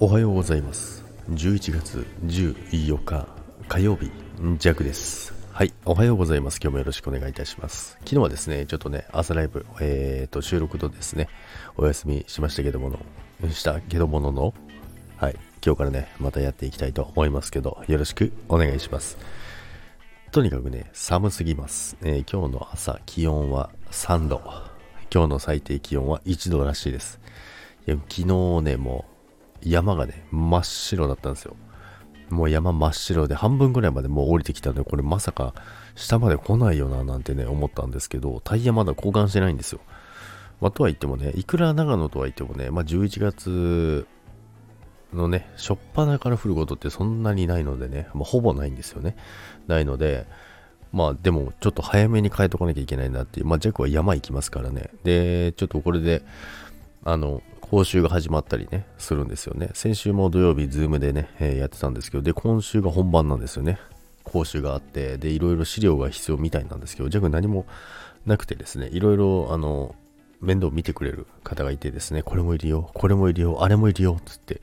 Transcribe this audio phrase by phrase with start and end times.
[0.00, 1.04] おはようございます。
[1.30, 3.28] 11月14日
[3.68, 4.10] 火曜日
[4.58, 5.32] ジャクです。
[5.52, 6.58] はいおはようございます。
[6.60, 7.96] 今日もよろしくお願いいたします。
[8.00, 11.28] 昨日はですねちょっとね朝ライブえーと収録とですね
[11.76, 12.90] お休みしましたけども
[13.40, 14.52] のしたけどものの
[15.16, 19.16] はい今日からねまたやっていきたいと思いますけどよろしくお願いします。
[20.32, 24.42] とにかくね寒すぎます、えー、今日の朝気温は3度。
[25.14, 27.20] 今日の最低気温は1度らしいです。
[27.86, 29.13] いや昨日ねもう
[29.64, 31.56] 山がね、真っ白だったんですよ。
[32.30, 35.54] もう山真っ白で半分ぐらいまでもう降りてきたんで、これまさか
[35.94, 39.80] 下まで来ないよななんてね、思ったんですけど、タイヤまだ交換してないんですよ。
[40.60, 44.06] まあ、とは言ってもね、いくら長野とは言ってもね、まあ、11月
[45.12, 49.16] のね、初っ端から降ることってそんなにないのでね、まあ、ほぼないんですよね。
[49.66, 50.26] ないので、
[50.92, 54.90] まあでもちょっと早めに変えとかなきゃいけないなっていう、まあジャックは山行きますからね。
[55.02, 56.22] で、ちょっとこれで、
[57.04, 59.70] あの、講習が始まったりね、するんですよね。
[59.72, 63.78] 先週も土曜日、ズームでね、えー、やってたんですけど、で、今週が本番なんですよね。
[64.22, 67.66] 講習があって、で、いろいろ資料が必要みたいなんですけど、じゃあ何も
[68.26, 69.94] なくてですね、いろいろ、あの、
[70.40, 74.60] 面倒見てくれる方がいてですね、これもいるよ、これもいるよ、あれもいるよ、つって、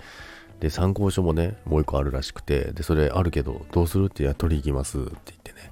[0.59, 5.71] で、参考書もね、もう一個あるらしくて、で、それあるけど、どうするってや、取り行きますって言ってね、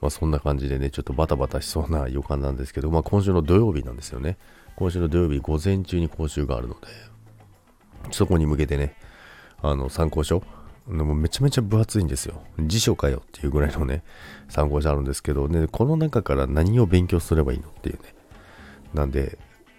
[0.00, 4.36] まあそんな感じでね、ちょっとバタバタしそうな予感なんですけど、まあ今週の土曜日なんですよね。
[4.78, 6.86] 今週の土曜日午前中に講習があるので、
[8.12, 8.94] そこに向けてね、
[9.60, 10.40] あの、参考書、
[10.86, 12.44] もめちゃめちゃ分厚いんですよ。
[12.60, 14.04] 辞書かよっていうぐらいのね、
[14.48, 18.14] 参考書あるんですけど、ね、この中から何を勉強すればいいのっていうね、
[18.94, 19.36] なんで、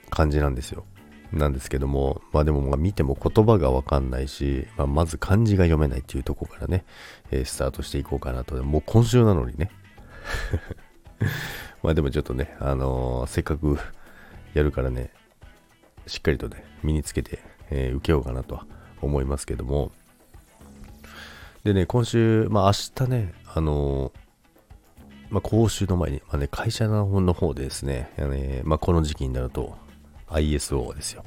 [0.10, 0.84] 感じなんですよ。
[1.32, 6.84] なんですけども、まあでもまあ見ても言葉がわかんないし、まあ、まず漢字が読めないっていうとこからね、
[7.32, 8.62] えー、スタートしていこうかなと。
[8.64, 9.72] もう今週なのにね。
[11.84, 13.78] まあでもちょっとね、あのー、せっかく
[14.54, 15.12] やるからね、
[16.08, 18.66] しっかりとね、身につけて、えー、受けようかなとは
[19.02, 19.92] 思いますけども、
[21.64, 24.12] でね、今週、まあ明日ね、あのー、
[25.30, 29.78] まあ講習の前に、まあね、会社の方でですね、えー、まあこの時期になると
[30.30, 31.24] ISO ですよ。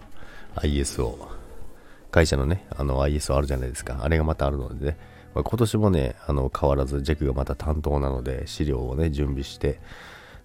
[0.56, 1.28] ISO。
[2.11, 3.99] 会社のね、あの ISO あるじゃないですか。
[4.03, 4.99] あれがまたあるのでね、
[5.34, 9.81] まあ、今年もね、あの変わらず、ジェクがまた担当なので、資料をね、準備して、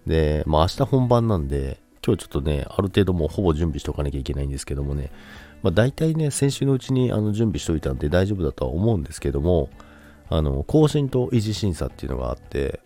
[0.06, 5.10] で、まあ明日本番なんで、今日ちょっとね、ある程度もうほぼ準備しておかなきゃいけないんですけどもね、
[5.62, 9.68] まあ大体ね、先週のうちにあの準備しておいたんで大丈夫だとは思うんですけども、
[10.30, 12.80] あの、更新と維持審査っていうのがあって、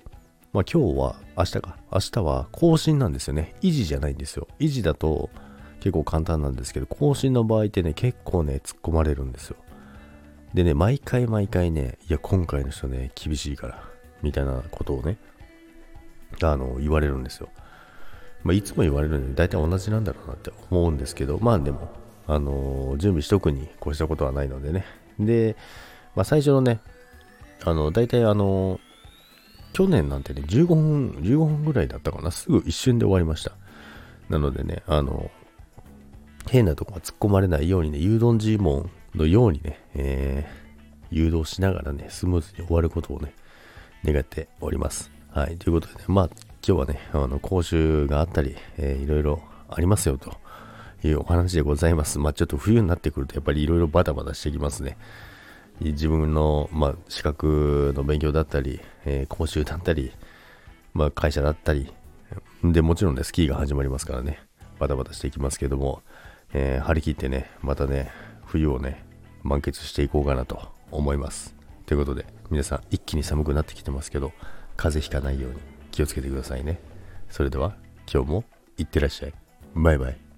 [0.53, 3.55] まあ今日は、明日か、明日は更新なんですよね。
[3.63, 4.49] 維持じゃないんですよ。
[4.59, 5.31] 維持だと
[5.79, 9.57] 結構簡単なんですけど、更新の場合ってね、結構ね、突っ込まれるんですよ。
[10.53, 13.85] でね、毎回毎回ね、いや、今回の人ね、厳しいから、
[14.21, 15.17] みたいなことをね、
[16.43, 17.49] あの、言われるんですよ。
[18.45, 21.93] まあ、いつも言われるんで、大体同じなんだろうなって思うんですけど、まあでも、
[22.27, 24.85] あのー、準備しとくに越したことはないのでね。
[25.19, 25.57] で、
[26.15, 26.81] まあ最初のね、
[27.65, 28.81] あの、大体あのー、
[29.73, 32.31] 去年なんてね、15分、15分ぐらいだったかな。
[32.31, 33.53] すぐ一瞬で終わりました。
[34.29, 35.31] なのでね、あの
[36.51, 43.35] 変なとこが突っ込まれないようにね、誘導尋問のようにね、えー、誘導しながらね、スムーズに終わることをね、
[44.05, 45.11] 願っております。
[45.31, 45.57] はい。
[45.57, 46.31] ということでね、まあ、
[46.65, 50.37] 今日はね、あの、講習があったり、えー、いろいろありますよと
[51.03, 52.21] いうお話でございます。
[52.21, 54.97] まあ、ちょっと冬になってくると、やっぱりいろいろバタバタしてきますね。
[55.81, 60.13] 自分の、まあ、資格の勉強だったり、えー、講習だったり、
[60.95, 61.93] まあ、会社だったり、
[62.63, 64.39] で、もちろんね、スキーが始まりますからね、
[64.79, 66.03] バタバタしていきますけども、
[66.55, 68.13] えー、張り切ってね、またね、
[68.47, 69.05] 冬をね、
[69.43, 71.57] 満喫していこうかなと思います。
[71.87, 74.33] ということで、皆さん一気に寒くなってきてますけど、
[74.77, 76.81] 風邪ひかないように気をつけてくださいね。
[77.31, 77.77] それでは
[78.13, 78.45] 今日も
[78.77, 79.35] いってらっしゃい。
[79.75, 80.32] バイバイ。